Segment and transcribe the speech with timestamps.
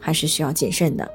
[0.00, 1.08] 还是需要谨慎的。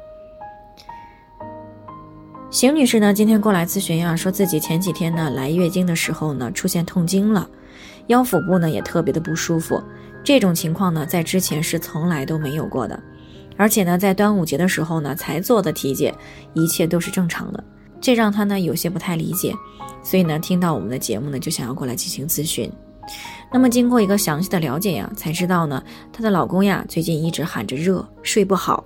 [2.51, 7.49] 邢女士呢，今天过来咨询呀，说自己前几天呢来月经的时候呢出现痛经了，
[8.07, 9.83] 腰腹部呢也特别的不舒服。
[10.23, 12.97] 这种情况呢在之前是从来都没有过的，
[13.57, 16.15] 而且呢在端午节的时候呢才做的体检，
[16.53, 17.61] 一切都是正常的，
[17.99, 19.53] 这让她呢有些不太理解，
[20.01, 22.71] 所以呢听到我们的节目呢就想要过来进行咨询。
[23.51, 28.83] 那么经过一个详细的了解呀，才知道呢，她的老公呀最近一直喊着热，睡不好，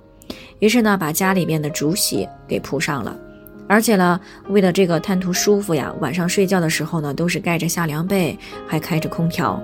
[0.60, 3.18] 于是呢把家里边的竹席给铺上了，
[3.66, 9.60] 而且呢为了这个贪图舒服呀，晚上睡觉的时候呢都是盖着夏凉被，还开着空调。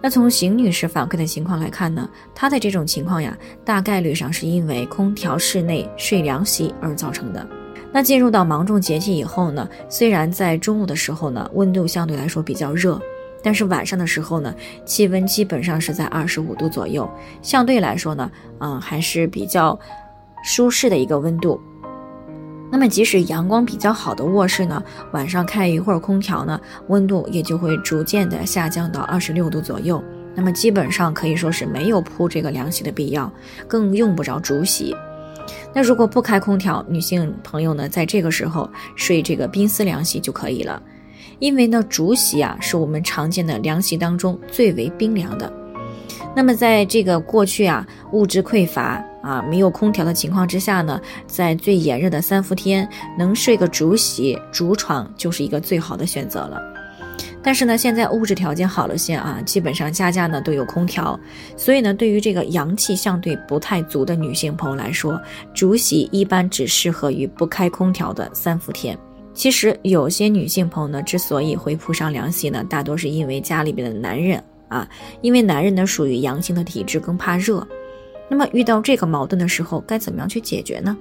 [0.00, 7.46] 那从邢女士反馈的情况来看呢，她的这种情况呀，大概率上是因为空调室内睡凉席而造成的。
[7.92, 13.00] 那进入到芒种节气以后呢，虽然在中午的时候呢温度相对来说比较热。
[13.42, 14.54] 但是晚上的时候呢，
[14.84, 17.10] 气温基本上是在二十五度左右，
[17.42, 19.78] 相对来说呢，嗯，还是比较
[20.44, 21.60] 舒适的一个温度。
[22.70, 24.82] 那么即使阳光比较好的卧室呢，
[25.12, 30.02] 晚上开一会儿空调呢，温度也就会逐渐的下降到二十六度左右。
[30.34, 33.30] 那么基本上可以说是没有铺这个凉席的必要，
[33.68, 34.96] 更用不着竹席。
[35.74, 40.82] 那如果不开空调，女性朋友呢，在这个时候睡这个冰丝凉席就可以了。
[41.42, 45.52] 因为呢，竹席啊是我们常见的凉席当中最为冰凉的。
[46.36, 56.62] 那么在这个过去啊，物质匮乏啊，没有空调的情况之下呢，在最炎热的三伏天，能睡个竹席、竹床就是一个最好的选择了。
[57.42, 61.18] 但是呢，现在物质条件好了些啊，基本上家家呢都有空调，
[61.56, 65.20] 所以呢，对于这个阳气相对不太足的女性朋友来说，
[65.52, 68.96] 竹席一般只适合于不开空调的三伏天。
[69.34, 74.88] 其实有些女性朋友呢，之所以会铺上凉席呢，大多是因为家里边的男人啊，
[75.20, 77.66] 因为男人呢属于阳性的体质，更怕热。
[78.28, 80.96] 那么遇到这个矛盾的时候，该怎么样去解决呢？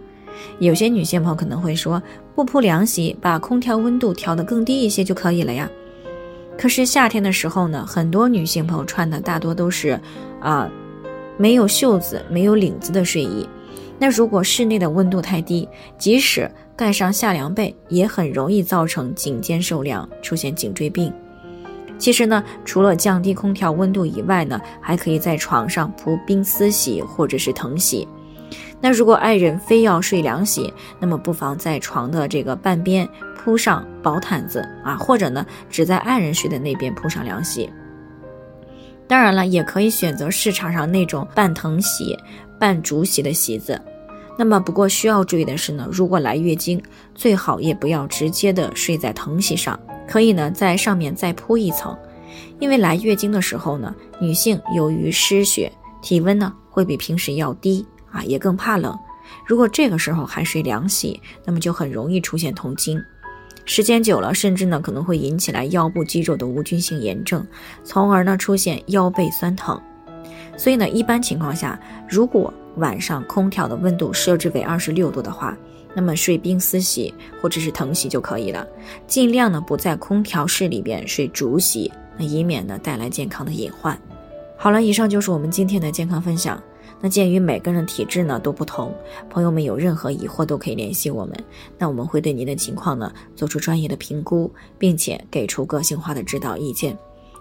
[0.59, 2.01] 有些女性朋友可能会说，
[2.35, 5.69] 不铺凉席，把空调温度调得更低一些就可以了呀。
[6.57, 9.99] 可是夏天的时候呢，很多女性朋友穿的大多都是
[10.39, 10.69] 啊，
[11.37, 13.47] 没有袖子、没有领子的睡衣。
[13.97, 15.67] 那如果室内的温度太低，
[15.97, 16.49] 即使
[16.81, 21.13] 盖上夏凉被，也很容易造成颈肩受凉，出现颈椎病。
[21.99, 28.07] 其实呢，除了降低空调温度以外呢，还可以在床上铺冰丝席或者是藤席。
[28.79, 37.69] 那如果爱人非要睡凉席，那么不妨在床的这个半边铺上薄毯子啊，或者呢，只在爱人睡的那边铺上凉席。
[39.07, 42.17] 当然了，也可以选择市场上那种半藤席、
[42.57, 43.79] 半竹席的席子。
[44.37, 46.81] 那么，不过需要注意的是呢，如果来月经，
[47.13, 51.95] 最好也不要直接的睡在藤席上，可以呢在上面再铺一层，
[52.59, 55.71] 因为来月经的时候呢，女性由于失血，
[56.01, 58.97] 体温呢会比平时要低啊，也更怕冷。
[59.45, 62.99] 如果这个时候还睡凉席，那么就很容易出现痛经，
[63.65, 67.45] 时间久了，甚至呢可能会引起来腰部肌肉的无菌性炎症，
[67.83, 69.79] 从而呢出现腰背酸疼。
[70.61, 75.57] 所以呢，一般情况下，如果晚上空调的温度设置为二十六度的话，
[75.95, 77.11] 那么睡冰丝席
[77.41, 78.67] 或者是藤席就可以了。
[79.07, 83.99] 尽量呢不在空调室里边睡竹席，那以免呢带来健康的隐患。
[84.55, 86.61] 好了，以上就是我们今天的健康分享。
[86.99, 88.93] 那鉴于每个人的体质呢都不同，
[89.31, 91.35] 朋友们有任何疑惑都可以联系我们，
[91.79, 96.95] 那我们会对您的情况呢做出专业的评估，并且给出个性化的指导意见。